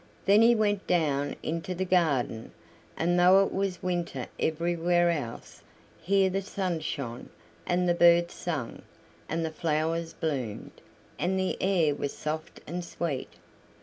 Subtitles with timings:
[0.25, 2.49] Then he went down into the garden,
[2.97, 5.61] and though it was winter everywhere else,
[6.01, 7.29] here the sun shone,
[7.67, 8.81] and the birds sang,
[9.29, 10.81] and the flowers bloomed,
[11.19, 13.33] and the air was soft and sweet.